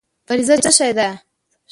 فرضیه 0.27 0.55
څه 0.63 0.71
شی 0.77 0.91
دی؟ 0.97 1.09